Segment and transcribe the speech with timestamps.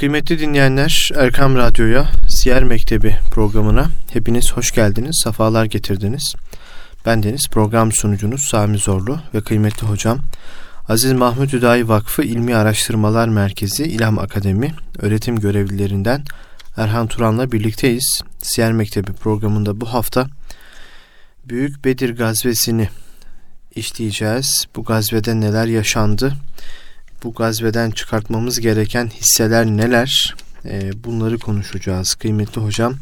[0.00, 6.34] Kıymetli dinleyenler Erkam Radyo'ya Siyer Mektebi programına hepiniz hoş geldiniz, sefalar getirdiniz.
[7.06, 10.18] Ben Deniz program sunucunuz Sami Zorlu ve kıymetli hocam
[10.88, 16.24] Aziz Mahmut Hüdayi Vakfı İlmi Araştırmalar Merkezi İlham Akademi öğretim görevlilerinden
[16.76, 18.22] Erhan Turan'la birlikteyiz.
[18.38, 20.26] Siyer Mektebi programında bu hafta
[21.44, 22.88] Büyük Bedir gazvesini
[23.74, 24.66] işleyeceğiz.
[24.76, 26.32] Bu gazvede neler yaşandı?
[27.22, 30.34] Bu gazveden çıkartmamız gereken hisseler neler?
[30.64, 32.14] Ee, bunları konuşacağız.
[32.14, 32.94] Kıymetli hocam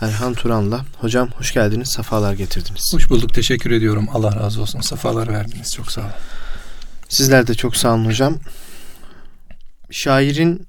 [0.00, 0.84] Erhan Turan'la.
[0.98, 2.94] Hocam hoş geldiniz, sefalar getirdiniz.
[2.94, 4.08] Hoş bulduk, teşekkür ediyorum.
[4.12, 5.74] Allah razı olsun, sefalar verdiniz.
[5.74, 6.10] Çok sağ olun.
[7.08, 8.38] Sizler de çok sağ olun hocam.
[9.90, 10.66] Şairin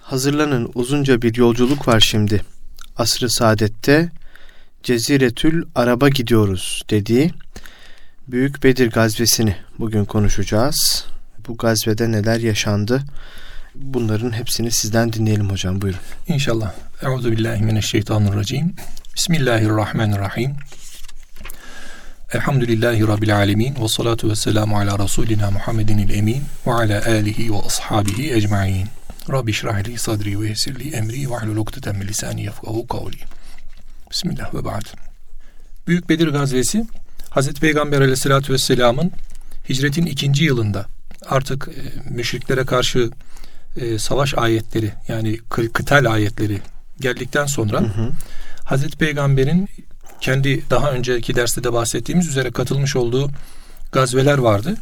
[0.00, 2.42] hazırlanın uzunca bir yolculuk var şimdi.
[2.96, 4.10] Asrı Saadet'te
[4.82, 7.30] Ceziretül Araba gidiyoruz dediği
[8.28, 11.11] Büyük Bedir gazvesini bugün konuşacağız.
[11.48, 13.02] Bu gazvede neler yaşandı?
[13.74, 15.80] Bunların hepsini sizden dinleyelim hocam.
[15.80, 16.00] Buyurun.
[16.28, 16.72] İnşallah.
[17.02, 18.74] Euzu billahi mineşşeytanirracim.
[19.16, 20.56] Bismillahirrahmanirrahim.
[22.32, 23.76] Elhamdülillahi Rabbil alemin.
[23.82, 26.42] Ve salatu ve selamu ala Resulina Muhammedin emin.
[26.66, 28.88] Ve ala alihi ve ashabihi ecma'in.
[29.30, 33.16] Rabbi şrah li sadri ve yessir li emri ve ahlul ukdeten min lisani yefkahu kavli.
[34.10, 34.84] Bismillah ve ba'd.
[35.86, 36.86] Büyük Bedir gazvesi
[37.30, 39.12] Hazreti Peygamber aleyhissalatü vesselamın
[39.68, 40.86] hicretin ikinci yılında
[41.28, 43.10] artık e, müşriklere karşı
[43.76, 46.58] e, savaş ayetleri yani kıtal ayetleri
[47.00, 48.10] geldikten sonra hı hı.
[48.64, 49.68] Hazreti Peygamber'in
[50.20, 53.30] kendi daha önceki derste de bahsettiğimiz üzere katılmış olduğu
[53.92, 54.74] gazveler vardı.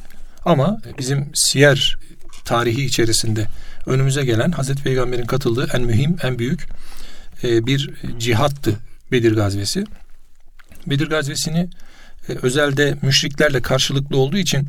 [0.44, 1.98] Ama bizim siyer
[2.44, 3.46] tarihi içerisinde
[3.86, 6.68] önümüze gelen Hazreti Peygamber'in katıldığı en mühim, en büyük
[7.44, 8.74] e, bir cihattı
[9.12, 9.84] Bedir gazvesi.
[10.86, 11.68] Bedir gazvesini
[12.28, 14.68] e, özelde müşriklerle karşılıklı olduğu için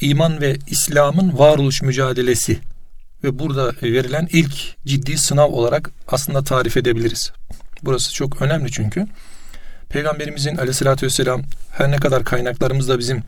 [0.00, 2.58] iman ve İslam'ın varoluş mücadelesi
[3.24, 4.54] ve burada verilen ilk
[4.86, 7.32] ciddi sınav olarak aslında tarif edebiliriz.
[7.82, 9.06] Burası çok önemli çünkü.
[9.88, 13.22] Peygamberimizin aleyhissalatü vesselam her ne kadar kaynaklarımızda bizim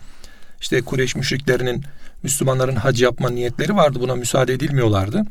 [0.61, 1.85] işte Kureyş müşriklerinin
[2.23, 3.99] Müslümanların hac yapma niyetleri vardı.
[4.01, 5.23] Buna müsaade edilmiyorlardı.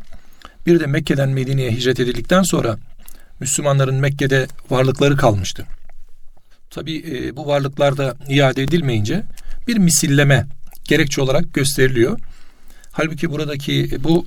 [0.66, 2.78] Bir de Mekke'den Medine'ye hicret edildikten sonra
[3.40, 5.66] Müslümanların Mekke'de varlıkları kalmıştı.
[6.70, 9.24] Tabi e, bu varlıklar da iade edilmeyince
[9.68, 10.48] bir misilleme
[10.88, 12.20] gerekçe olarak gösteriliyor.
[12.92, 14.26] Halbuki buradaki bu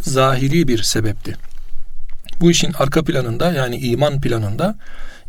[0.00, 1.36] zahiri bir sebepti.
[2.40, 4.78] Bu işin arka planında yani iman planında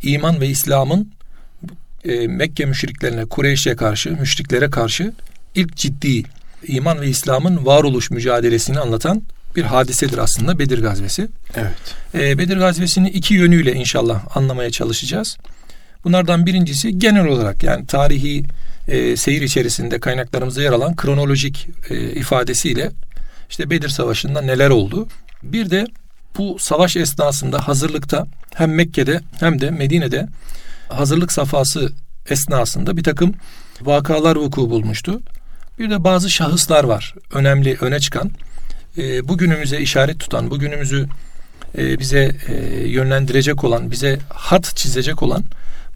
[0.01, 1.11] iman ve İslam'ın
[2.05, 5.13] e, Mekke müşriklerine, Kureyş'e karşı, müşriklere karşı
[5.55, 6.23] ilk ciddi
[6.67, 9.21] iman ve İslam'ın varoluş mücadelesini anlatan
[9.55, 11.27] bir hadisedir aslında Bedir Gazvesi.
[11.55, 11.95] Evet.
[12.13, 15.37] E, Bedir Gazvesi'ni iki yönüyle inşallah anlamaya çalışacağız.
[16.03, 18.43] Bunlardan birincisi genel olarak yani tarihi
[18.89, 22.91] e, seyir içerisinde kaynaklarımızda yer alan kronolojik e, ifadesiyle
[23.49, 25.07] işte Bedir Savaşı'nda neler oldu.
[25.43, 25.87] Bir de
[26.37, 30.27] bu savaş esnasında hazırlıkta hem Mekke'de hem de Medine'de
[30.89, 31.91] hazırlık safhası
[32.29, 33.33] esnasında bir takım
[33.81, 35.21] vakalar vuku bulmuştu.
[35.79, 38.31] Bir de bazı şahıslar var önemli öne çıkan.
[38.97, 41.07] E, bugünümüze işaret tutan, bugünümüzü
[41.77, 42.53] e, bize e,
[42.87, 45.43] yönlendirecek olan, bize hat çizecek olan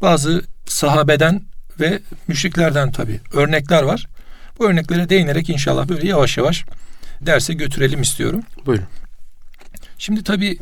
[0.02, 1.42] bazı sahabeden
[1.80, 4.08] ve müşriklerden tabi örnekler var.
[4.60, 6.66] Bu örneklere değinerek inşallah böyle yavaş yavaş
[7.22, 8.44] derse götürelim istiyorum.
[8.66, 8.88] Buyurun.
[9.98, 10.58] Şimdi tabi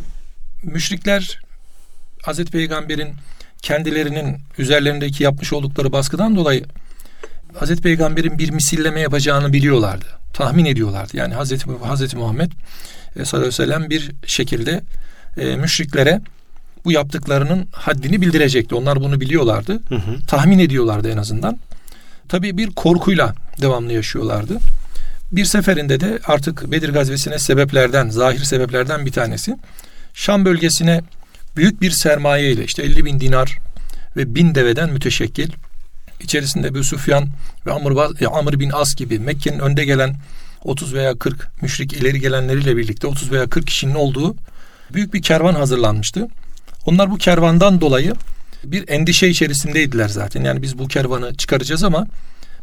[0.64, 1.40] müşrikler
[2.22, 3.14] Hazreti Peygamber'in
[3.62, 6.66] kendilerinin üzerlerindeki yapmış oldukları baskıdan dolayı
[7.56, 10.06] Hazreti Peygamber'in bir misilleme yapacağını biliyorlardı.
[10.34, 11.18] Tahmin ediyorlardı.
[11.18, 12.52] Yani Hazreti, Hazreti Muhammed
[13.16, 14.82] e, sallallahu aleyhi ve sellem bir şekilde
[15.38, 16.22] e, müşriklere
[16.86, 18.76] bu yaptıklarının haddini bildirecekti.
[18.76, 19.82] Onlar bunu biliyorlardı.
[19.90, 20.20] Hı hı.
[20.28, 21.58] Tahmin ediyorlardı en azından.
[22.30, 24.58] Tabii bir korkuyla devamlı yaşıyorlardı.
[25.32, 29.58] Bir seferinde de artık Bedir gazvesine sebeplerden, zahir sebeplerden bir tanesi
[30.14, 31.02] Şam bölgesine
[31.56, 33.58] büyük bir sermaye ile işte 50 bin dinar
[34.18, 35.52] ve bin deveden müteşekkil
[36.20, 37.28] içerisinde Ebu Süfyan
[37.66, 37.92] ve Amr,
[38.32, 40.16] Amr bin As gibi Mekke'nin önde gelen
[40.64, 44.36] 30 veya 40 müşrik ileri gelenleriyle birlikte 30 veya 40 kişinin olduğu
[44.94, 46.28] büyük bir kervan hazırlanmıştı.
[46.86, 48.14] Onlar bu kervandan dolayı
[48.64, 50.44] bir endişe içerisindeydiler zaten.
[50.44, 52.08] Yani biz bu kervanı çıkaracağız ama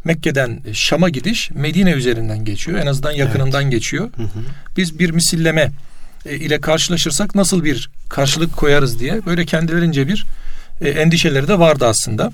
[0.04, 2.78] Mekke'den Şam'a gidiş Medine üzerinden geçiyor.
[2.78, 3.72] En azından yakınından evet.
[3.72, 4.10] geçiyor.
[4.16, 4.40] Hı hı.
[4.76, 5.70] Biz bir misilleme
[6.26, 10.26] e, ile karşılaşırsak nasıl bir karşılık koyarız diye böyle kendilerince bir
[10.80, 12.32] e, endişeleri de vardı aslında.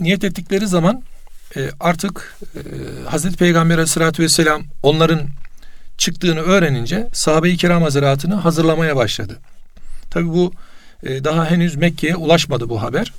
[0.00, 1.02] Niyet ettikleri zaman
[1.56, 2.38] e, artık
[3.06, 5.20] Hazreti Peygamber Aleyhisselatü Vesselam onların
[5.98, 9.38] çıktığını öğrenince sahabe-i kiram hazaratını hazırlamaya başladı.
[10.10, 10.52] Tabi bu
[11.04, 13.12] daha henüz Mekke'ye ulaşmadı bu haber.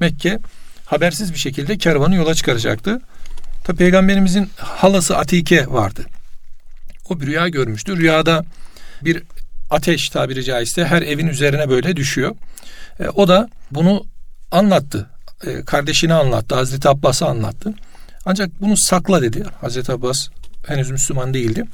[0.00, 0.38] Mekke
[0.86, 3.00] habersiz bir şekilde kervanı yola çıkaracaktı.
[3.64, 6.06] Tabi peygamberimizin halası Atike vardı.
[7.08, 7.96] O bir rüya görmüştü.
[7.96, 8.44] Rüyada
[9.02, 9.22] bir
[9.70, 12.36] ateş tabiri caizse her evin üzerine böyle düşüyor.
[13.00, 14.06] E, o da bunu
[14.50, 15.10] anlattı.
[15.46, 16.54] E, kardeşine anlattı.
[16.54, 17.74] Hazreti Abbas'a anlattı.
[18.24, 19.44] Ancak bunu sakla dedi.
[19.60, 20.28] Hazreti Abbas
[20.66, 21.64] henüz Müslüman değildi.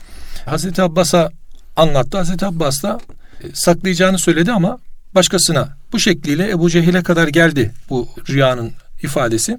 [0.47, 1.31] Hazreti Abbas'a
[1.77, 2.19] anlattı.
[2.19, 3.01] Hazreti Abbas da
[3.43, 4.79] e, saklayacağını söyledi ama
[5.15, 8.73] başkasına bu şekliyle Ebu Cehil'e kadar geldi bu rüyanın
[9.03, 9.59] ifadesi.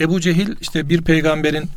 [0.00, 1.70] Ebu Cehil işte bir peygamberin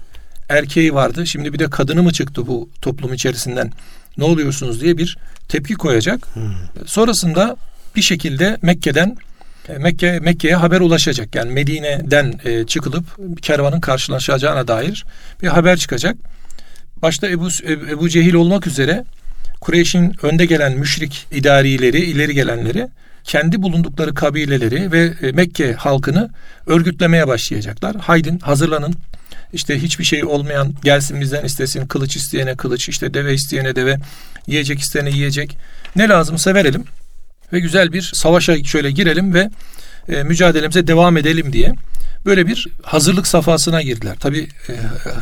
[0.50, 1.28] erkeği vardı.
[1.28, 3.72] Şimdi bir de kadını mı çıktı bu toplum içerisinden?
[4.18, 5.18] Ne oluyorsunuz diye bir
[5.50, 6.36] tepki koyacak.
[6.36, 6.54] Hmm.
[6.86, 7.56] Sonrasında
[7.96, 9.18] bir şekilde Mekke'den
[9.70, 11.36] e, Mekke Mekke'ye haber ulaşacak.
[11.36, 13.06] Yani Medine'den e, çıkılıp
[13.42, 15.06] kervanın karşılaşacağına dair
[15.42, 16.18] bir haber çıkacak.
[17.02, 19.04] Başta Ebu, Ebu Cehil olmak üzere
[19.64, 22.88] Kureyş'in önde gelen müşrik idarileri, ileri gelenleri
[23.24, 26.30] kendi bulundukları kabileleri ve e, Mekke halkını
[26.68, 27.96] örgütlemeye başlayacaklar.
[27.96, 28.96] Haydin hazırlanın.
[29.54, 31.88] İşte hiçbir şey olmayan gelsin bizden istesin.
[31.88, 33.98] Kılıç isteyene kılıç, işte deve isteyene deve,
[34.48, 35.58] yiyecek isteyene yiyecek.
[35.96, 36.84] Ne lazımsa verelim
[37.54, 39.50] ve güzel bir savaşa şöyle girelim ve
[40.10, 41.74] e, mücadelemize devam edelim diye
[42.26, 44.16] böyle bir hazırlık safhasına girdiler.
[44.20, 44.74] Tabi e,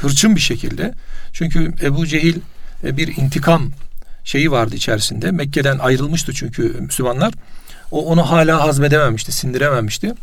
[0.02, 0.94] hırçın bir şekilde.
[1.34, 2.36] Çünkü Ebu Cehil
[2.84, 3.72] e, bir intikam
[4.24, 5.32] şeyi vardı içerisinde.
[5.32, 7.34] Mekke'den ayrılmıştı çünkü Müslümanlar.
[7.92, 10.14] O onu hala hazmedememişti, sindirememişti.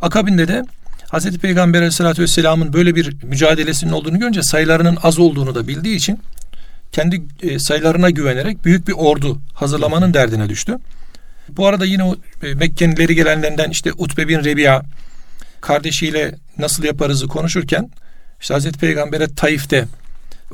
[0.00, 0.64] Akabinde de
[1.08, 6.20] Hazreti Peygamber Aleyhisselatü Vesselam'ın böyle bir mücadelesinin olduğunu görünce sayılarının az olduğunu da bildiği için
[6.92, 10.78] kendi e, sayılarına güvenerek büyük bir ordu hazırlamanın derdine düştü.
[11.48, 14.82] Bu arada yine o e, Mekke'nin gelenlerinden işte Utbe bin Rebiya
[15.60, 17.90] kardeşiyle nasıl yaparızı konuşurken
[18.40, 19.84] işte Hazreti Peygamber'e Taif'te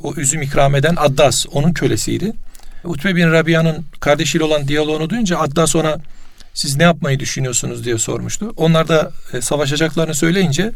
[0.02, 2.32] o üzüm ikram eden Addas onun kölesiydi.
[2.84, 5.98] Utbe bin Rabiya'nın kardeşiyle olan diyaloğunu duyunca Addas ona
[6.54, 8.52] siz ne yapmayı düşünüyorsunuz diye sormuştu.
[8.56, 10.72] Onlar da e, savaşacaklarını söyleyince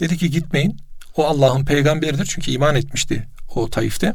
[0.00, 0.76] dedi ki gitmeyin.
[1.16, 2.26] O Allah'ın peygamberidir.
[2.26, 4.14] Çünkü iman etmişti o Taif'te.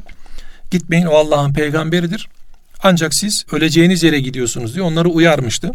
[0.72, 2.28] Gitmeyin o Allah'ın peygamberidir.
[2.84, 5.72] Ancak siz öleceğiniz yere gidiyorsunuz diye onları uyarmıştı.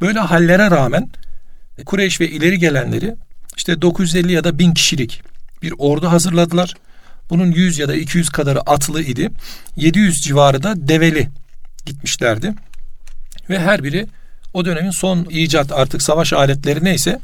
[0.00, 1.08] Böyle hallere rağmen
[1.86, 3.14] Kureyş ve ileri gelenleri
[3.56, 5.22] işte 950 ya da 1000 kişilik
[5.62, 6.74] bir ordu hazırladılar.
[7.30, 9.30] Bunun 100 ya da 200 kadarı atlı idi.
[9.76, 11.28] 700 civarı da develi
[11.86, 12.54] gitmişlerdi.
[13.50, 14.06] Ve her biri
[14.52, 17.20] o dönemin son icat artık savaş aletleri neyse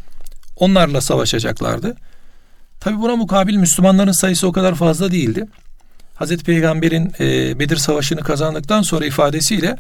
[0.56, 1.97] onlarla savaşacaklardı.
[2.81, 5.47] Tabi buna mukabil Müslümanların sayısı o kadar fazla değildi.
[6.14, 9.76] Hazreti Peygamber'in e, Bedir Savaşı'nı kazandıktan sonra ifadesiyle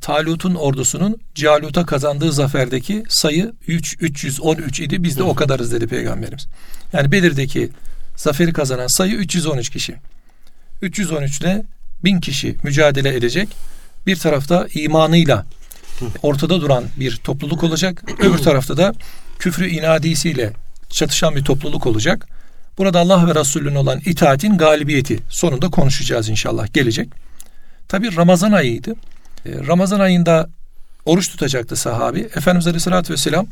[0.00, 5.04] Talut'un ordusunun Calut'a kazandığı zaferdeki sayı 3, 313 idi.
[5.04, 6.46] Biz de o kadarız dedi Peygamberimiz.
[6.92, 7.70] Yani Bedir'deki
[8.16, 9.94] zaferi kazanan sayı 313 kişi.
[10.82, 11.62] 313 ile
[12.04, 13.48] 1000 kişi mücadele edecek.
[14.06, 15.46] Bir tarafta imanıyla
[16.22, 18.04] ortada duran bir topluluk olacak.
[18.18, 18.94] Öbür tarafta da
[19.38, 20.52] küfrü inadisiyle
[20.90, 22.28] çatışan bir topluluk olacak.
[22.78, 27.08] Burada Allah ve Resulüne olan itaatin galibiyeti sonunda konuşacağız inşallah gelecek.
[27.88, 28.94] Tabi Ramazan ayıydı.
[29.46, 30.48] Ee, Ramazan ayında
[31.04, 32.20] oruç tutacaktı sahabi.
[32.20, 33.46] Efendimiz Aleyhisselatü Vesselam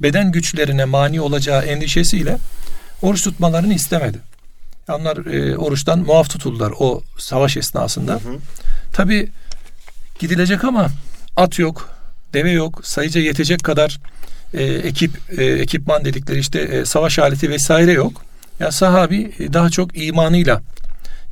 [0.00, 2.38] beden güçlerine mani olacağı endişesiyle
[3.04, 4.18] oruç tutmalarını istemedi.
[4.88, 8.20] Onlar e, oruçtan muaf tutuldular o savaş esnasında.
[8.92, 9.28] Tabi
[10.18, 10.88] gidilecek ama
[11.36, 11.90] at yok,
[12.32, 14.00] deve yok, sayıca yetecek kadar
[14.54, 18.12] e, ekip, e, ekipman dedikleri işte e, savaş aleti vesaire yok.
[18.60, 20.62] Ya sahabi e, daha çok imanıyla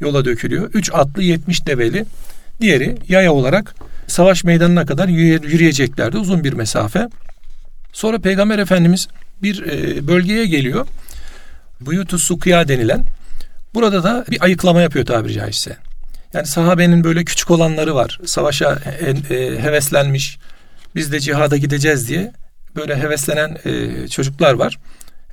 [0.00, 0.70] yola dökülüyor.
[0.74, 2.04] Üç atlı yetmiş develi.
[2.60, 3.74] Diğeri yaya olarak
[4.06, 6.18] savaş meydanına kadar yürüyeceklerdi.
[6.18, 7.08] Uzun bir mesafe.
[7.92, 9.08] Sonra Peygamber Efendimiz
[9.42, 10.86] bir e, bölgeye geliyor.
[11.86, 13.04] Buyutu Sukiya denilen.
[13.74, 15.76] Burada da bir ayıklama yapıyor tabiri caizse.
[16.34, 18.20] Yani sahabenin böyle küçük olanları var.
[18.26, 20.38] Savaşa e, e, heveslenmiş.
[20.94, 22.32] Biz de cihada gideceğiz diye
[22.76, 24.78] böyle heveslenen e, çocuklar var.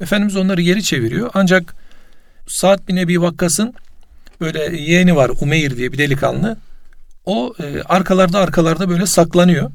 [0.02, 1.30] Efendimiz onları geri çeviriyor.
[1.34, 1.76] Ancak
[2.48, 3.74] Sa'd bin Ebi Vakkas'ın
[4.42, 6.58] böyle yeğeni var Umeyr diye bir delikanlı.
[7.26, 9.72] O e, arkalarda arkalarda böyle saklanıyor.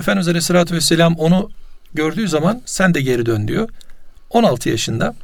[0.00, 1.50] Efendimiz Aleyhisselatü Vesselam onu
[1.94, 3.68] gördüğü zaman sen de geri dön diyor.
[4.30, 5.14] 16 yaşında.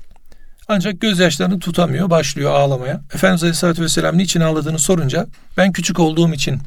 [0.72, 2.10] Ancak gözyaşlarını tutamıyor.
[2.10, 3.00] Başlıyor ağlamaya.
[3.14, 6.58] Efendimiz Aleyhisselatü Vesselam niçin ağladığını sorunca ben küçük olduğum için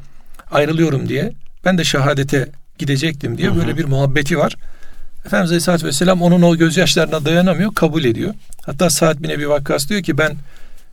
[0.50, 1.32] ayrılıyorum diye
[1.64, 4.56] ben de şehadete gidecektim diye böyle bir muhabbeti var.
[5.26, 8.34] Efendimiz Aleyhisselatü Vesselam onun o gözyaşlarına dayanamıyor, kabul ediyor.
[8.66, 10.36] Hatta Sa'd bin Ebi Vakkas diyor ki ben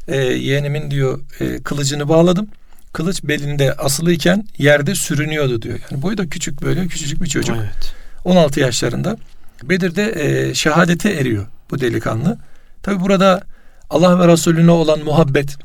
[0.07, 2.47] e, yeğenimin diyor e, kılıcını bağladım.
[2.93, 5.79] Kılıç belinde asılıyken yerde sürünüyordu diyor.
[5.91, 7.55] Yani boyu da küçük böyle küçücük bir çocuk.
[7.59, 7.93] Evet.
[8.25, 9.17] 16 yaşlarında.
[9.63, 12.37] Bedir'de e, şehadete eriyor bu delikanlı.
[12.83, 13.41] Tabi burada
[13.89, 15.57] Allah ve Resulüne olan muhabbet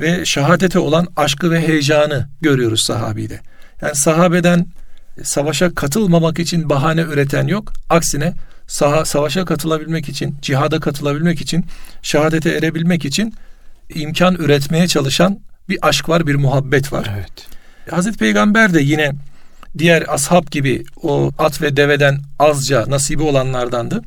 [0.00, 3.40] ve şehadete olan aşkı ve heyecanı görüyoruz sahabide.
[3.82, 4.66] Yani sahabeden
[5.22, 7.72] savaşa katılmamak için bahane üreten yok.
[7.90, 8.34] Aksine
[8.66, 11.64] saha, savaşa katılabilmek için, cihada katılabilmek için,
[12.02, 13.34] şehadete erebilmek için
[13.94, 17.10] imkan üretmeye çalışan bir aşk var, bir muhabbet var.
[17.16, 17.46] Evet.
[17.90, 19.12] Hazreti Peygamber de yine
[19.78, 24.02] diğer ashab gibi o at ve deveden azca nasibi olanlardandı.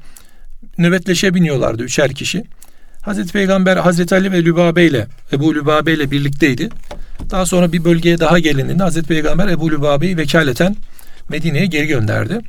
[0.82, 2.44] Nöbetleşe biniyorlardı üçer kişi.
[3.02, 6.70] Hazreti Peygamber Hazreti Ali ve Lübabe ile Ebu Lübabe ile birlikteydi.
[7.30, 10.76] Daha sonra bir bölgeye daha gelindiğinde Hazreti Peygamber Ebu Lübabe'yi vekaleten
[11.30, 12.40] Medine'ye geri gönderdi.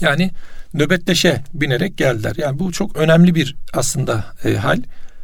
[0.00, 0.30] Yani
[0.74, 2.34] nöbetleşe binerek geldiler.
[2.36, 4.78] Yani bu çok önemli bir aslında e, hal.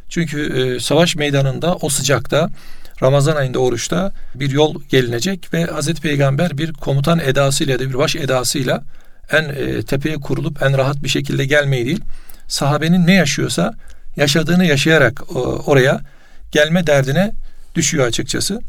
[0.09, 2.49] Çünkü e, savaş meydanında o sıcakta
[3.03, 8.15] Ramazan ayında oruçta bir yol gelinecek ve Hazreti Peygamber bir komutan edasıyla da bir baş
[8.15, 8.83] edasıyla
[9.31, 12.01] en e, tepeye kurulup en rahat bir şekilde gelmeyi değil
[12.47, 13.73] sahabenin ne yaşıyorsa
[14.15, 16.01] yaşadığını yaşayarak e, oraya
[16.51, 17.31] gelme derdine
[17.75, 18.61] düşüyor açıkçası.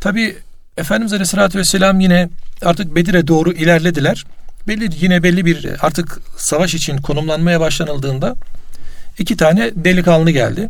[0.00, 0.36] Tabi
[0.76, 2.28] Efendimiz Aleyhisselatü Vesselam yine
[2.62, 4.24] artık Bedir'e doğru ilerlediler.
[4.68, 8.36] Belli yine belli bir artık savaş için konumlanmaya başlanıldığında
[9.18, 10.68] iki tane delikanlı geldi.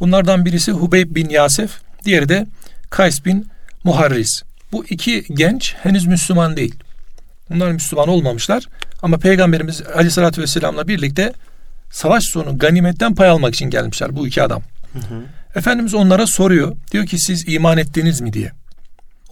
[0.00, 1.70] Bunlardan birisi Hubeyb bin Yasef,
[2.04, 2.46] diğeri de
[2.90, 3.46] Kays bin
[3.84, 4.42] Muharris.
[4.72, 6.74] Bu iki genç henüz Müslüman değil.
[7.50, 8.66] Bunlar Müslüman olmamışlar
[9.02, 11.32] ama Peygamberimiz Aleyhisselatü Vesselam'la birlikte
[11.90, 14.62] savaş sonu ganimetten pay almak için gelmişler bu iki adam.
[14.92, 15.22] Hı hı.
[15.54, 16.76] Efendimiz onlara soruyor.
[16.92, 18.52] Diyor ki siz iman ettiniz mi diye.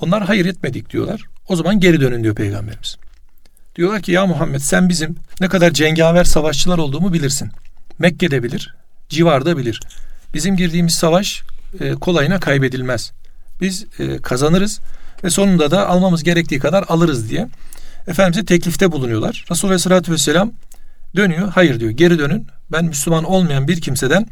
[0.00, 1.22] Onlar hayır etmedik diyorlar.
[1.48, 2.96] O zaman geri dönün diyor Peygamberimiz.
[3.76, 7.50] Diyorlar ki ya Muhammed sen bizim ne kadar cengaver savaşçılar olduğumu bilirsin.
[7.98, 8.74] Mekke'de bilir,
[9.08, 9.80] civarda bilir.
[10.34, 11.42] Bizim girdiğimiz savaş
[11.80, 13.12] e, kolayına kaybedilmez.
[13.60, 14.80] Biz e, kazanırız
[15.24, 17.48] ve sonunda da almamız gerektiği kadar alırız diye
[18.08, 19.44] Efendimiz'e teklifte bulunuyorlar.
[19.50, 20.52] Resulullah Aleyhisselatü Vesselam
[21.16, 21.48] dönüyor.
[21.48, 22.46] Hayır diyor geri dönün.
[22.72, 24.26] Ben Müslüman olmayan bir kimseden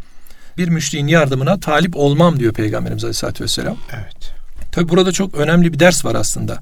[0.58, 3.76] bir müşriğin yardımına talip olmam diyor Peygamberimiz Aleyhisselatü Vesselam.
[3.92, 4.34] Evet.
[4.72, 6.58] Tabi burada çok önemli bir ders var aslında.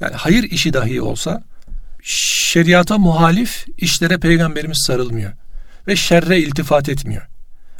[0.00, 1.42] Yani hayır işi dahi olsa
[2.02, 5.32] şeriata muhalif işlere Peygamberimiz sarılmıyor.
[5.86, 7.22] Ve şerre iltifat etmiyor.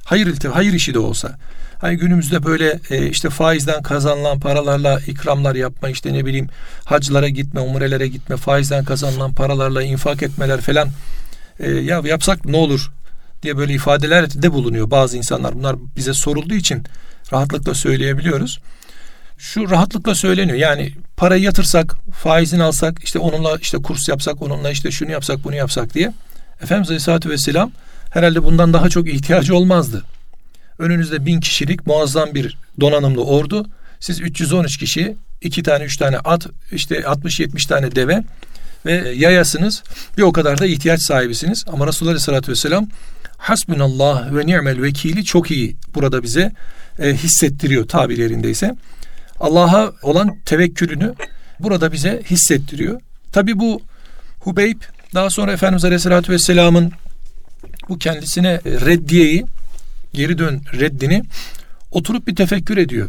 [0.06, 1.38] Hayır iltifat, hayır işi de olsa.
[1.80, 6.48] Hani günümüzde böyle e, işte faizden kazanılan paralarla ikramlar yapma işte ne bileyim
[6.84, 10.88] haclara gitme, umrelere gitme, faizden kazanılan paralarla infak etmeler falan
[11.60, 12.90] e, ya yapsak ne olur
[13.42, 15.54] diye böyle ifadeler de bulunuyor bazı insanlar.
[15.54, 16.84] Bunlar bize sorulduğu için
[17.32, 18.60] rahatlıkla söyleyebiliyoruz.
[19.38, 20.58] Şu rahatlıkla söyleniyor.
[20.58, 25.54] Yani parayı yatırsak, faizini alsak, işte onunla işte kurs yapsak, onunla işte şunu yapsak, bunu
[25.56, 26.12] yapsak diye.
[26.62, 27.72] Efendimiz Aleyhisselatü Vesselam
[28.16, 30.04] herhalde bundan daha çok ihtiyacı olmazdı.
[30.78, 33.66] Önünüzde bin kişilik muazzam bir donanımlı ordu.
[34.00, 38.24] Siz 313 kişi, iki tane üç tane at, işte 60-70 tane deve
[38.86, 39.82] ve yayasınız.
[40.18, 41.64] Bir o kadar da ihtiyaç sahibisiniz.
[41.66, 42.88] Ama Resulullah Aleyhisselatü Vesselam
[43.36, 46.52] hasbunallah ve ni'mel vekili çok iyi burada bize
[46.98, 48.74] e, hissettiriyor tabirlerindeyse.
[49.40, 51.14] Allah'a olan tevekkülünü
[51.60, 53.00] burada bize hissettiriyor.
[53.32, 53.82] Tabi bu
[54.40, 54.80] Hubeyb
[55.14, 56.92] daha sonra Efendimiz Aleyhisselatü Vesselam'ın
[57.88, 59.44] bu kendisine reddiyeyi
[60.14, 61.22] geri dön reddini
[61.90, 63.08] oturup bir tefekkür ediyor.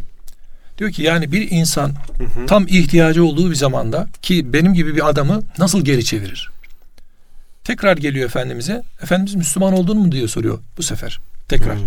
[0.78, 2.46] Diyor ki yani bir insan hı hı.
[2.46, 6.50] tam ihtiyacı olduğu bir zamanda ki benim gibi bir adamı nasıl geri çevirir?
[7.64, 8.82] Tekrar geliyor Efendimiz'e.
[9.02, 11.20] Efendimiz Müslüman oldun mu diyor soruyor bu sefer.
[11.48, 11.78] Tekrar.
[11.78, 11.86] Hmm.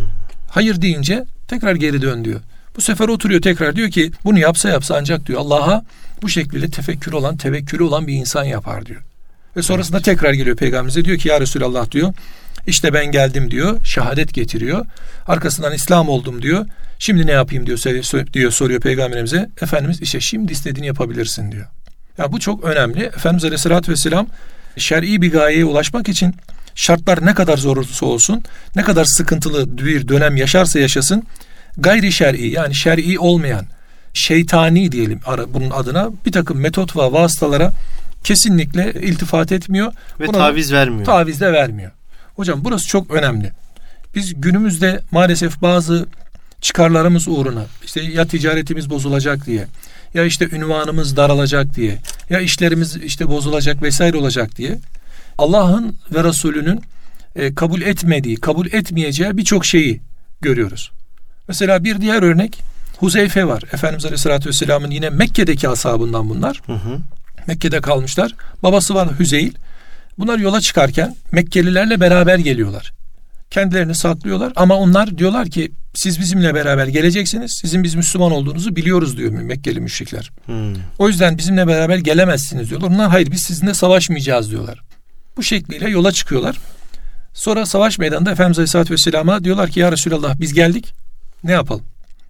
[0.50, 2.42] Hayır deyince tekrar geri dön diyor.
[2.78, 5.84] Bu sefer oturuyor tekrar diyor ki bunu yapsa yapsa ancak diyor Allah'a
[6.22, 9.02] bu şekilde tefekkür olan, tevekkülü olan bir insan yapar diyor.
[9.56, 10.06] Ve sonrasında evet.
[10.06, 12.14] tekrar geliyor peygamberimize diyor ki ya Resulallah diyor
[12.68, 13.86] işte ben geldim diyor.
[13.86, 14.86] Şehadet getiriyor.
[15.28, 16.66] Arkasından İslam oldum diyor.
[17.00, 17.78] Şimdi ne yapayım diyor,
[18.34, 19.50] diyor soruyor peygamberimize.
[19.62, 21.66] Efendimiz işte şimdi istediğini yapabilirsin diyor.
[22.18, 23.04] Ya bu çok önemli.
[23.04, 24.28] Efendimiz Aleyhisselatü Vesselam
[24.78, 26.36] şer'i bir gayeye ulaşmak için
[26.76, 28.44] şartlar ne kadar zor olursa olsun,
[28.76, 31.24] ne kadar sıkıntılı bir dönem yaşarsa yaşasın,
[31.78, 33.66] gayri şer'i yani şer'i olmayan,
[34.14, 37.72] şeytani diyelim bunun adına bir takım metot ve vasıtalara
[38.24, 39.94] kesinlikle iltifat etmiyor.
[40.20, 41.06] Ve Buna taviz vermiyor.
[41.06, 41.92] Taviz de vermiyor.
[42.36, 43.52] Hocam burası çok önemli.
[44.16, 46.06] Biz günümüzde maalesef bazı
[46.62, 49.68] çıkarlarımız uğruna işte ya ticaretimiz bozulacak diye
[50.14, 51.98] ya işte ünvanımız daralacak diye
[52.30, 54.80] ya işlerimiz işte bozulacak vesaire olacak diye
[55.38, 56.82] Allah'ın ve Resulünün
[57.36, 60.02] e, kabul etmediği, kabul etmeyeceği birçok şeyi
[60.42, 60.92] görüyoruz.
[61.48, 62.62] Mesela bir diğer örnek
[62.98, 63.64] Huzeyfe var.
[63.74, 66.62] Efendimiz Aleyhisselatü Vesselam'ın yine Mekke'deki ashabından bunlar.
[66.66, 67.00] Hı hı.
[67.48, 68.36] Mekke'de kalmışlar.
[68.64, 69.52] Babası var Hüzeyl.
[70.18, 72.94] Bunlar yola çıkarken Mekkelilerle beraber geliyorlar.
[73.52, 77.60] Kendilerini saklıyorlar ama onlar diyorlar ki siz bizimle beraber geleceksiniz.
[77.62, 80.32] Sizin biz Müslüman olduğunuzu biliyoruz diyor Mekkeli müşrikler.
[80.46, 80.74] Hmm.
[81.00, 82.88] O yüzden bizimle beraber gelemezsiniz diyorlar.
[82.88, 84.82] Onlar hayır biz sizinle savaşmayacağız diyorlar.
[85.38, 86.58] Bu şekliyle yola çıkıyorlar.
[87.34, 90.94] Sonra savaş meydanında Efendimiz Aleyhisselatü Vesselam'a diyorlar ki ya Resulallah biz geldik
[91.44, 91.84] ne yapalım?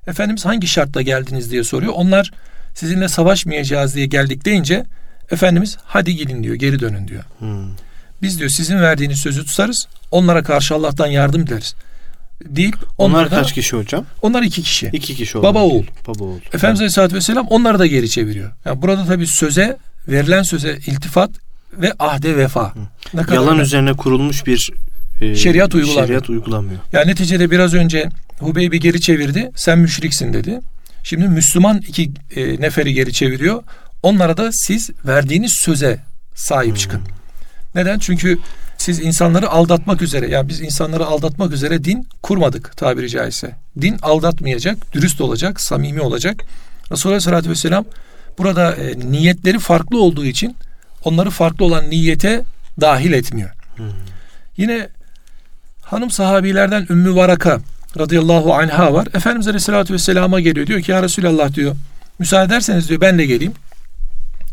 [0.08, 1.94] Efendimiz hangi şartla geldiniz diye soruyor.
[1.96, 2.32] Onlar
[2.76, 4.86] sizinle savaşmayacağız diye geldik deyince
[5.32, 7.24] Efendimiz hadi gidin diyor geri dönün diyor.
[7.40, 7.68] Hmm.
[8.22, 9.88] Biz diyor sizin verdiğiniz sözü tutarız.
[10.12, 11.76] Onlara karşı Allah'tan yardım dileriz.
[12.46, 14.06] deyip Onlar onları da- kaç kişi hocam?
[14.22, 14.90] Onlar iki kişi.
[14.94, 15.72] İki kişi Baba olmak oğul.
[15.72, 15.92] değil.
[16.08, 16.38] Baba oğul.
[16.54, 18.52] Efendimiz Aleyhisselatü Vesselam onları da geri çeviriyor.
[18.66, 21.30] Yani burada tabii söze, verilen söze iltifat
[21.74, 22.74] ve ahde vefa.
[23.14, 23.62] Ne kadar Yalan önemli.
[23.64, 24.72] üzerine kurulmuş bir
[25.22, 26.08] e, Şeriat uygulamıyor.
[26.08, 26.80] Şeriat uygulamıyor.
[26.94, 28.10] Yani neticede biraz önce
[28.40, 29.52] Hubeybi geri çevirdi.
[29.56, 30.60] Sen müşriksin dedi.
[31.04, 33.64] Şimdi Müslüman iki e, neferi geri çeviriyor.
[34.04, 36.00] Onlara da siz verdiğiniz söze
[36.36, 37.02] sahip çıkın.
[37.76, 38.00] Neden?
[38.00, 38.40] Çünkü
[38.78, 43.56] siz insanları aldatmak üzere, yani biz insanları aldatmak üzere din kurmadık tabiri caizse.
[43.82, 46.44] Din aldatmayacak, dürüst olacak, samimi olacak.
[46.92, 47.86] Resulullah Aleyhisselatü Vesselam
[48.38, 50.56] burada e, niyetleri farklı olduğu için
[51.04, 52.44] onları farklı olan niyete
[52.82, 53.50] dahil etmiyor.
[54.58, 54.90] Yine
[55.82, 57.60] hanım sahabilerden Ümmü Varaka
[58.00, 59.08] radıyallahu anha var.
[59.14, 60.68] Efendimiz Aleyhisselatü Vesselam'a geliyor.
[60.68, 61.76] Diyor ki ya Resulallah diyor.
[62.20, 63.54] Müsaade ederseniz diyor ben de geleyim.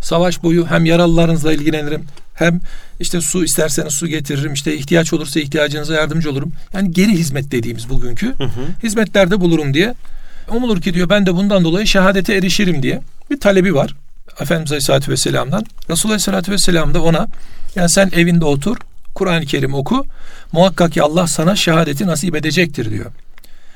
[0.01, 2.05] Savaş boyu hem yaralılarınızla ilgilenirim.
[2.35, 2.61] Hem
[3.01, 4.53] işte su isterseniz su getiririm.
[4.53, 6.53] İşte ihtiyaç olursa ihtiyacınıza yardımcı olurum.
[6.75, 8.35] Yani geri hizmet dediğimiz bugünkü
[8.83, 9.95] hizmetlerde bulurum diye.
[10.49, 13.01] Umulur ki diyor ben de bundan dolayı şehadete erişirim diye
[13.31, 13.95] bir talebi var.
[14.41, 15.65] Efendimiz Aleyhisselatü Vesselam'dan.
[15.91, 17.29] Resulullah Aleyhisselatü Vesselam da ona
[17.75, 18.77] yani sen evinde otur
[19.15, 20.07] Kur'an-ı Kerim oku.
[20.53, 23.13] Muhakkak ki Allah sana şehadeti nasip edecektir diyor.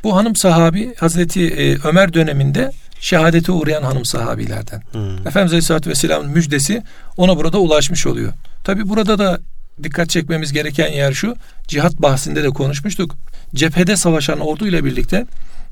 [0.04, 4.82] Bu hanım sahabi Hazreti e, Ömer döneminde şehadete uğrayan hanım sahabilerden.
[4.92, 5.26] Hmm.
[5.26, 6.82] Efendimiz Aleyhisselatü Vesselam'ın müjdesi
[7.16, 8.32] ona burada ulaşmış oluyor.
[8.64, 9.40] Tabi burada da
[9.82, 11.36] dikkat çekmemiz gereken yer şu.
[11.68, 13.16] Cihat bahsinde de konuşmuştuk.
[13.54, 15.26] Cephede savaşan orduyla birlikte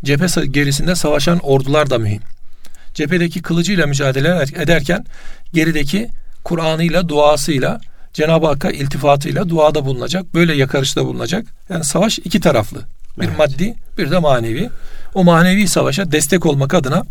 [0.04, 2.22] cephe gerisinde savaşan ordular da mühim.
[2.94, 5.04] Cephedeki kılıcıyla mücadele eder- ederken
[5.52, 6.08] gerideki
[6.44, 7.80] Kur'an'ıyla, duasıyla,
[8.12, 10.34] Cenab-ı Hakk'a iltifatıyla duada bulunacak.
[10.34, 11.46] Böyle yakarışta bulunacak.
[11.68, 12.78] Yani savaş iki taraflı.
[13.18, 13.38] Bir Evet.
[13.38, 14.70] maddi bir de manevi.
[15.14, 17.02] O manevi savaşa destek olmak adına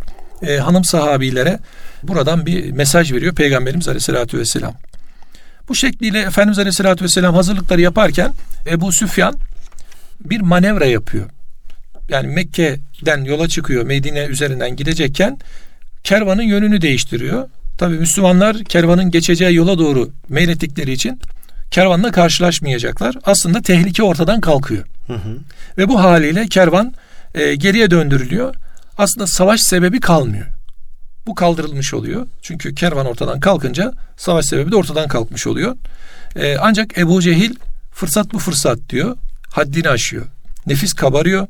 [0.48, 1.60] e, hanım sahabilere
[2.04, 4.74] buradan bir mesaj veriyor Peygamberimiz Aleyhisselatü Vesselam.
[5.70, 8.34] Bu şekliyle Efendimiz Aleyhisselatü Vesselam hazırlıkları yaparken
[8.68, 9.36] Ebu Süfyan
[10.26, 11.30] bir manevra yapıyor.
[12.10, 15.38] Yani Mekke'den yola çıkıyor Medine üzerinden gidecekken
[16.04, 17.50] kervanın yönünü değiştiriyor.
[17.78, 21.22] Tabi Müslümanlar kervanın geçeceği yola doğru meylettikleri için
[21.72, 23.16] kervanla karşılaşmayacaklar.
[23.26, 24.84] Aslında tehlike ortadan kalkıyor.
[25.08, 25.38] Hı hı.
[25.78, 26.94] Ve bu haliyle kervan
[27.36, 28.56] e, geriye döndürülüyor.
[28.98, 30.46] Aslında savaş sebebi kalmıyor.
[31.28, 32.28] Bu kaldırılmış oluyor.
[32.42, 35.76] Çünkü kervan ortadan kalkınca savaş sebebi de ortadan kalkmış oluyor.
[36.36, 37.56] E, ancak Ebu Cehil
[37.92, 39.18] fırsat bu fırsat diyor.
[39.50, 40.26] Haddini aşıyor.
[40.68, 41.48] Nefis kabarıyor.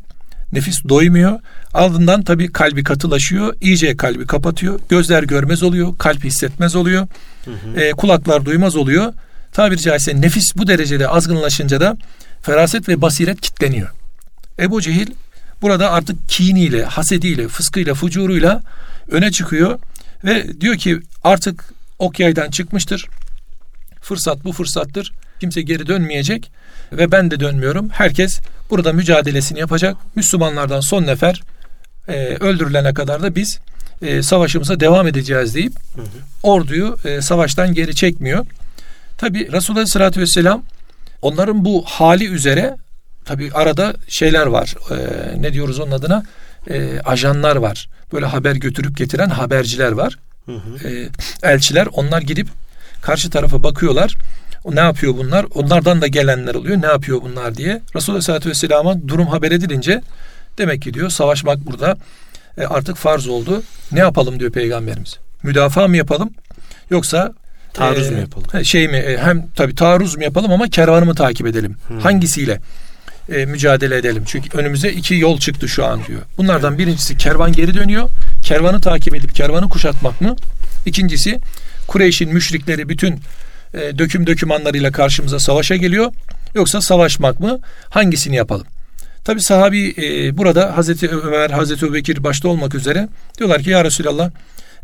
[0.54, 1.40] Nefis doymuyor.
[1.74, 3.56] Ardından tabii kalbi katılaşıyor.
[3.62, 4.80] iyice kalbi kapatıyor.
[4.90, 5.98] Gözler görmez oluyor.
[5.98, 7.08] Kalp hissetmez oluyor.
[7.76, 9.14] E, kulaklar duymaz oluyor.
[9.60, 11.98] Tabiri caizse nefis bu derecede azgınlaşınca da
[12.42, 13.90] feraset ve basiret kitleniyor.
[14.60, 15.08] Ebu Cehil
[15.62, 18.62] burada artık kiniyle, hasediyle, fıskıyla, fucuruyla
[19.12, 19.80] öne çıkıyor
[20.24, 23.08] ve diyor ki artık ok yaydan çıkmıştır.
[24.02, 25.12] Fırsat bu fırsattır.
[25.40, 26.52] Kimse geri dönmeyecek
[26.92, 27.90] ve ben de dönmüyorum.
[27.90, 29.98] Herkes burada mücadelesini yapacak.
[30.16, 31.42] Müslümanlardan son nefer
[32.08, 33.60] e, öldürülene kadar da biz
[34.02, 35.74] e, savaşımıza devam edeceğiz deyip
[36.44, 38.46] orduyu e, savaştan geri çekmiyor.
[39.20, 40.64] Tabi Resulullah Aleyhisselatü Vesselam
[41.22, 42.76] onların bu hali üzere
[43.26, 44.76] tabi arada şeyler var.
[44.92, 44.98] E,
[45.42, 46.24] ne diyoruz onun adına?
[46.70, 47.90] E, ajanlar var.
[48.14, 50.20] Böyle haber götürüp getiren haberciler var.
[50.46, 50.90] Hı hı.
[50.90, 51.10] E,
[51.44, 52.48] elçiler onlar gidip
[53.02, 54.16] karşı tarafa bakıyorlar.
[54.66, 55.46] Ne yapıyor bunlar?
[55.54, 56.82] Onlardan da gelenler oluyor.
[56.82, 57.82] Ne yapıyor bunlar diye.
[57.96, 60.02] Resulullah Aleyhisselatü Vesselam'a durum haber edilince
[60.58, 61.98] demek ki diyor savaşmak burada
[62.58, 63.64] e, artık farz oldu.
[63.92, 65.18] Ne yapalım diyor peygamberimiz.
[65.44, 66.30] Müdafaa mı yapalım?
[66.90, 67.34] Yoksa
[67.80, 68.66] Taarruz e, mu yapalım?
[68.66, 68.98] Şey mi?
[68.98, 71.76] e, Hem tabii taarruz mu yapalım ama kervanı mı takip edelim?
[72.04, 72.62] Hangisiyle
[73.36, 74.24] e, mücadele edelim?
[74.28, 76.22] Çünkü önümüze iki yol çıktı şu an diyor.
[76.38, 78.10] Bunlardan birincisi kervan geri dönüyor.
[78.44, 80.36] Kervanı takip edip kervanı kuşatmak mı?
[80.86, 81.40] İkincisi
[81.88, 83.20] Kureyş'in müşrikleri bütün
[83.74, 86.12] e, döküm dökümanlarıyla karşımıza savaşa geliyor.
[86.56, 87.60] Yoksa savaşmak mı?
[87.90, 88.68] Hangisini yapalım?
[89.26, 94.30] Tabi sahabi e, burada Hazreti Ömer, Hazreti Ebubekir başta olmak üzere diyorlar ki ya Resulallah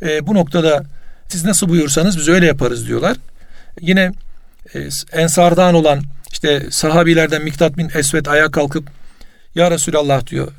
[0.02, 0.84] e, bu noktada
[1.28, 3.18] siz nasıl buyursanız biz öyle yaparız diyorlar.
[3.82, 4.12] Yine
[4.76, 8.88] e, ensardan olan işte sahabilerden Miktat bin Esvet ayağa kalkıp
[9.56, 10.52] ya Resulallah diyor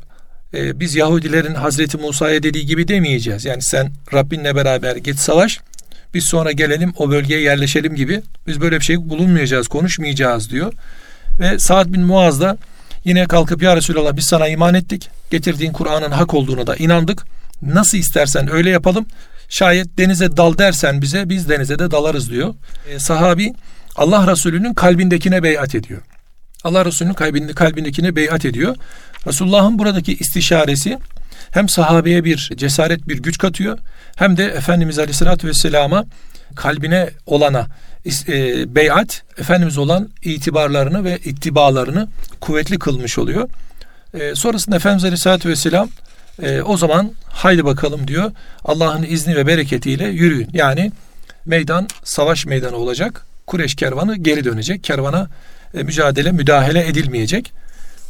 [0.55, 3.45] e, biz Yahudilerin Hazreti Musa'ya dediği gibi demeyeceğiz.
[3.45, 5.61] Yani sen Rabbinle beraber git savaş
[6.15, 10.73] biz sonra gelelim o bölgeye yerleşelim gibi biz böyle bir şey bulunmayacağız konuşmayacağız diyor.
[11.41, 12.57] Ve Sa'd bin Muaz da
[13.05, 15.11] yine kalkıp ya Resulallah biz sana iman ettik.
[15.31, 17.23] Getirdiğin Kur'an'ın hak olduğuna da inandık.
[17.63, 19.07] Nasıl istersen öyle yapalım.
[19.49, 22.55] Şayet denize dal dersen bize biz denize de dalarız diyor.
[22.91, 23.53] E, sahabi
[23.97, 26.03] Allah Resulü'nün kalbindekine beyat ediyor.
[26.65, 28.77] Allah Resulü'nün kalbinde, kalbindekine beyat ediyor.
[29.27, 30.99] Resulullah'ın buradaki istişaresi
[31.51, 33.79] hem sahabeye bir cesaret, bir güç katıyor
[34.17, 36.05] hem de Efendimiz Aleyhisselatü Vesselam'a
[36.57, 37.67] kalbine olana
[38.29, 42.09] e, beyat, Efendimiz olan itibarlarını ve ittibalarını
[42.41, 43.49] kuvvetli kılmış oluyor.
[44.15, 45.89] E, sonrasında Efendimiz Aleyhisselatü Vesselam
[46.43, 48.33] e, o zaman haydi bakalım diyor.
[48.65, 50.49] Allah'ın izni ve bereketiyle yürüyün.
[50.53, 50.93] Yani
[51.47, 53.27] meydan savaş meydanı olacak.
[53.47, 54.85] Kureş kervanı geri dönecek.
[54.85, 55.29] Kervana
[55.75, 57.53] e, mücadele, müdahale edilmeyecek.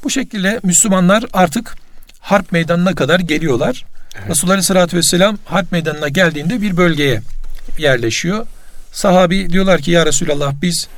[0.04, 1.76] Bu şekilde Müslümanlar artık
[2.20, 3.84] harp meydanına kadar geliyorlar.
[4.18, 4.30] Evet.
[4.30, 7.20] Resulullah Aleyhisselatü Vesselam harp meydanına geldiğinde bir bölgeye
[7.78, 8.46] yerleşiyor.
[8.92, 10.88] Sahabi diyorlar ki ya Resulallah biz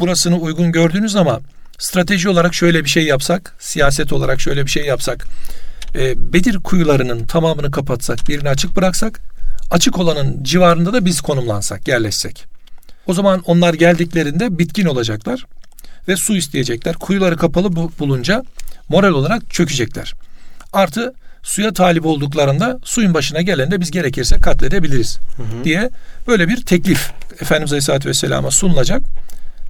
[0.00, 1.40] burasını uygun gördünüz ama
[1.78, 5.26] strateji olarak şöyle bir şey yapsak, siyaset olarak şöyle bir şey yapsak,
[5.94, 9.20] e, Bedir kuyularının tamamını kapatsak, birini açık bıraksak,
[9.70, 12.44] açık olanın civarında da biz konumlansak, yerleşsek.
[13.06, 15.46] O zaman onlar geldiklerinde bitkin olacaklar
[16.08, 16.94] ve su isteyecekler.
[16.94, 18.44] Kuyuları kapalı bulunca
[18.88, 20.14] moral olarak çökecekler.
[20.72, 25.64] Artı suya talip olduklarında suyun başına gelende biz gerekirse katledebiliriz hı hı.
[25.64, 25.90] diye
[26.26, 29.02] böyle bir teklif Efendimiz Aleyhisselatü Vesselam'a sunulacak.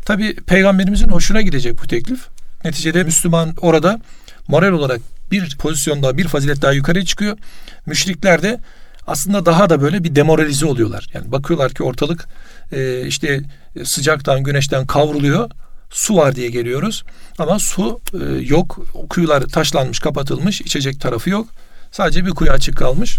[0.05, 2.21] Tabi peygamberimizin hoşuna gidecek bu teklif.
[2.65, 4.01] Neticede Müslüman orada
[4.49, 5.01] moral olarak
[5.33, 7.39] bir pozisyonda bir fazilet daha yukarı çıkıyor.
[7.87, 8.61] Müşrikler de
[9.07, 11.07] aslında daha da böyle bir demoralize oluyorlar.
[11.15, 12.29] Yani bakıyorlar ki ortalık
[12.73, 13.41] e, işte
[13.85, 15.51] sıcaktan güneşten kavruluyor.
[15.91, 17.05] Su var diye geliyoruz
[17.39, 18.79] ama su e, yok.
[19.11, 21.49] Kuyular taşlanmış, kapatılmış, içecek tarafı yok.
[21.91, 23.19] Sadece bir kuyu açık kalmış.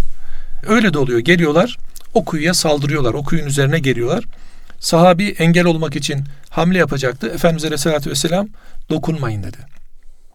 [0.68, 1.20] Öyle de oluyor.
[1.20, 1.78] Geliyorlar,
[2.14, 3.14] o kuyuya saldırıyorlar.
[3.14, 4.24] O kuyunun üzerine geliyorlar.
[4.80, 7.28] Sahabi engel olmak için hamle yapacaktı.
[7.28, 8.48] Efendimiz Aleyhisselatü Vesselam
[8.90, 9.58] dokunmayın dedi.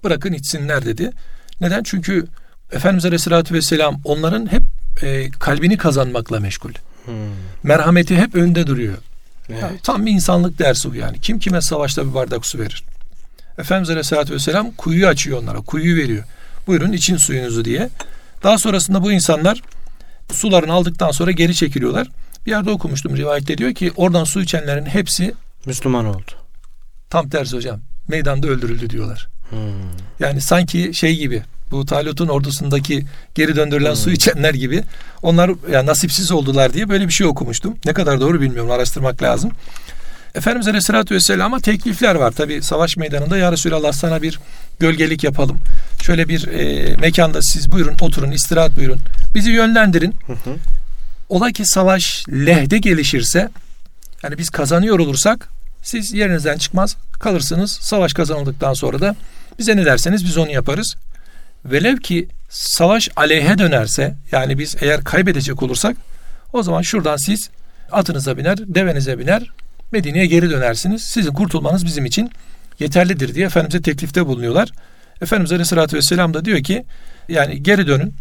[0.04, 1.12] Bırakın içsinler dedi.
[1.60, 1.82] Neden?
[1.82, 2.26] Çünkü
[2.72, 4.62] Efendimiz Aleyhisselatü Vesselam onların hep
[5.02, 6.72] e, kalbini kazanmakla meşgul.
[7.04, 7.14] Hmm.
[7.62, 8.94] Merhameti hep önde duruyor.
[9.48, 9.62] Evet.
[9.62, 11.20] Yani tam bir insanlık dersi bu yani.
[11.20, 12.84] Kim kime savaşta bir bardak su verir?
[13.58, 15.60] Efendimiz Aleyhisselatü Vesselam kuyuyu açıyor onlara.
[15.60, 16.24] Kuyuyu veriyor.
[16.66, 17.88] Buyurun için suyunuzu diye.
[18.42, 19.62] Daha sonrasında bu insanlar
[20.32, 22.08] sularını aldıktan sonra geri çekiliyorlar.
[22.46, 25.34] Bir yerde okumuştum rivayette diyor ki oradan su içenlerin hepsi
[25.66, 26.32] Müslüman oldu.
[27.10, 27.80] Tam tersi hocam.
[28.08, 29.28] Meydanda öldürüldü diyorlar.
[29.50, 29.58] Hmm.
[30.20, 33.96] Yani sanki şey gibi bu Talut'un ordusundaki geri döndürülen hmm.
[33.96, 34.82] su içenler gibi
[35.22, 37.76] onlar yani nasipsiz oldular diye böyle bir şey okumuştum.
[37.84, 39.50] Ne kadar doğru bilmiyorum araştırmak lazım.
[40.34, 42.30] Efendimiz Aleyhisselatü Vesselam'a teklifler var.
[42.30, 44.40] Tabi savaş meydanında ya Resulallah sana bir
[44.80, 45.58] gölgelik yapalım.
[46.02, 48.98] Şöyle bir e, mekanda siz buyurun oturun istirahat buyurun.
[49.34, 50.14] Bizi yönlendirin.
[50.26, 50.56] Hı hı.
[51.28, 53.48] Ola ki savaş lehde gelişirse
[54.22, 55.48] yani biz kazanıyor olursak
[55.82, 57.72] siz yerinizden çıkmaz kalırsınız.
[57.72, 59.16] Savaş kazanıldıktan sonra da
[59.58, 60.96] bize ne derseniz biz onu yaparız.
[61.64, 65.96] Velev ki savaş aleyhe dönerse yani biz eğer kaybedecek olursak
[66.52, 67.50] o zaman şuradan siz
[67.92, 69.50] atınıza biner, devenize biner,
[69.92, 71.02] Medine'ye geri dönersiniz.
[71.02, 72.30] Sizin kurtulmanız bizim için
[72.78, 74.72] yeterlidir diye Efendimiz'e teklifte bulunuyorlar.
[75.22, 76.84] Efendimiz Aleyhisselatü Vesselam da diyor ki
[77.28, 78.14] yani geri dönün.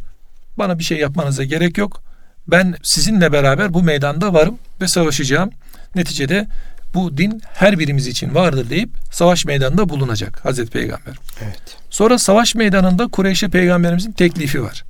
[0.58, 2.04] Bana bir şey yapmanıza gerek yok.
[2.48, 5.50] Ben sizinle beraber bu meydanda varım ve savaşacağım.
[5.96, 6.48] Neticede
[6.94, 11.16] bu din her birimiz için vardır deyip savaş meydanında bulunacak Hazreti Peygamber.
[11.44, 11.78] Evet.
[11.90, 14.86] Sonra savaş meydanında Kureyş'e peygamberimizin teklifi var.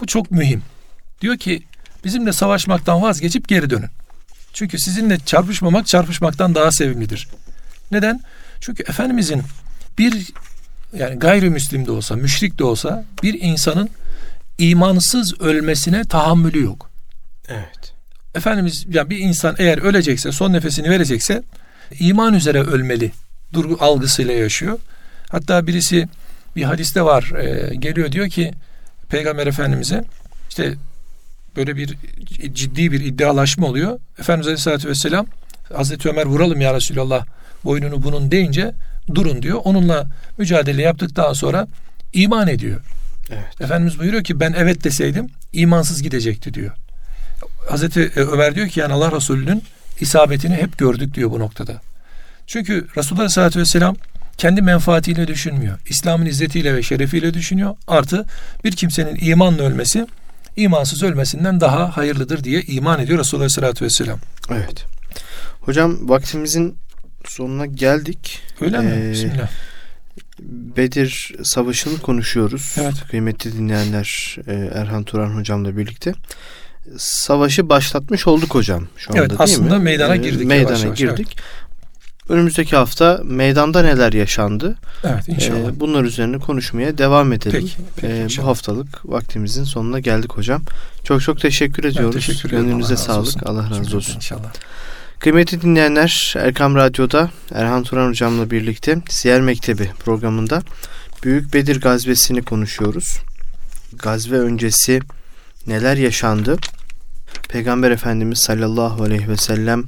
[0.00, 0.62] Bu çok mühim.
[1.20, 1.62] Diyor ki
[2.04, 3.90] bizimle savaşmaktan vazgeçip geri dönün.
[4.52, 7.28] Çünkü sizinle çarpışmamak çarpışmaktan daha sevimlidir.
[7.90, 8.20] Neden?
[8.60, 9.42] Çünkü Efendimizin
[9.98, 10.32] bir
[10.98, 13.90] yani gayrimüslim de olsa, müşrik de olsa bir insanın
[14.58, 16.90] imansız ölmesine tahammülü yok.
[17.48, 17.91] Evet.
[18.34, 21.42] Efendimiz yani bir insan eğer ölecekse, son nefesini verecekse
[22.00, 23.10] iman üzere ölmeli.
[23.52, 24.78] Durgu algısıyla yaşıyor.
[25.28, 26.08] Hatta birisi
[26.56, 27.32] bir hadiste var.
[27.38, 28.52] E, geliyor diyor ki
[29.08, 30.04] Peygamber Efendimiz'e
[30.48, 30.74] işte
[31.56, 31.96] böyle bir
[32.52, 33.98] ciddi bir iddialaşma oluyor.
[34.18, 35.26] Efendimiz Aleyhisselatü Vesselam
[35.74, 37.26] Hazreti Ömer vuralım ya Resulallah
[37.64, 38.74] boynunu bunun deyince
[39.14, 39.60] durun diyor.
[39.64, 40.06] Onunla
[40.38, 41.68] mücadele yaptıktan sonra
[42.12, 42.80] iman ediyor.
[43.30, 43.60] Evet.
[43.60, 46.72] Efendimiz buyuruyor ki ben evet deseydim imansız gidecekti diyor.
[47.68, 49.62] Hazreti Ömer diyor ki yani Allah Resulü'nün
[50.00, 51.80] isabetini hep gördük diyor bu noktada.
[52.46, 53.96] Çünkü Resulullah Aleyhisselatü Vesselam
[54.38, 55.78] kendi menfaatiyle düşünmüyor.
[55.88, 57.76] İslam'ın izzetiyle ve şerefiyle düşünüyor.
[57.86, 58.26] Artı
[58.64, 60.06] bir kimsenin imanla ölmesi
[60.56, 64.18] imansız ölmesinden daha hayırlıdır diye iman ediyor Resulullah Aleyhisselatü Vesselam.
[64.50, 64.84] Evet.
[65.60, 66.76] Hocam vaktimizin
[67.24, 68.40] sonuna geldik.
[68.60, 69.10] Öyle ee, mi?
[69.12, 69.50] Bismillah.
[70.76, 72.74] Bedir Savaşı'nı konuşuyoruz.
[72.80, 72.94] Evet.
[73.10, 76.14] Kıymetli dinleyenler e, Erhan Turan hocamla birlikte.
[76.98, 79.66] Savaşı başlatmış olduk hocam şu anda evet, değil aslında mi?
[79.66, 80.46] aslında meydana girdik.
[80.46, 81.28] Meydana yavaş yavaş, girdik.
[81.28, 81.62] Evet.
[82.28, 84.78] Önümüzdeki hafta meydanda neler yaşandı?
[85.04, 85.68] Evet inşallah.
[85.68, 87.60] Ee, bunlar üzerine konuşmaya devam edelim.
[87.60, 90.62] Peki, peki ee, bu haftalık vaktimizin sonuna geldik hocam.
[91.04, 92.14] Çok çok teşekkür ediyoruz.
[92.14, 92.64] Ben teşekkür ederim.
[92.64, 93.26] Gönlünüze sağlık.
[93.26, 93.40] Olsun.
[93.44, 94.16] Allah razı olsun.
[94.16, 94.52] İnşallah.
[95.18, 100.62] Kıymetli dinleyenler Erkam Radyo'da Erhan Turan hocamla birlikte Siyer Mektebi programında
[101.24, 103.18] Büyük Bedir gazvesini konuşuyoruz.
[103.92, 105.00] Gazve öncesi
[105.66, 106.56] neler yaşandı?
[107.48, 109.84] Peygamber Efendimiz sallallahu aleyhi ve sellem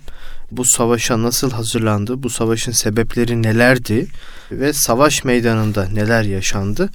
[0.50, 2.22] bu savaşa nasıl hazırlandı?
[2.22, 4.06] Bu savaşın sebepleri nelerdi?
[4.52, 6.90] Ve savaş meydanında neler yaşandı?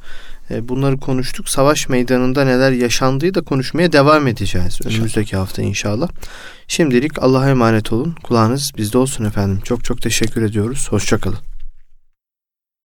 [0.51, 1.49] E, bunları konuştuk.
[1.49, 4.79] Savaş meydanında neler yaşandığı da konuşmaya devam edeceğiz.
[4.85, 6.09] Önümüzdeki hafta inşallah.
[6.67, 8.15] Şimdilik Allah'a emanet olun.
[8.23, 9.59] Kulağınız bizde olsun efendim.
[9.63, 10.87] Çok çok teşekkür ediyoruz.
[10.89, 11.48] Hoşçakalın.